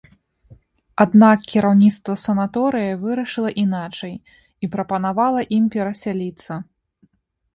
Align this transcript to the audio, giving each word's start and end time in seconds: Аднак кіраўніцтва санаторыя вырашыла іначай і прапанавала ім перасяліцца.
Аднак 1.03 1.43
кіраўніцтва 1.51 2.13
санаторыя 2.21 2.93
вырашыла 3.03 3.51
іначай 3.63 4.15
і 4.15 4.65
прапанавала 4.77 5.41
ім 5.59 5.63
перасяліцца. 5.75 6.53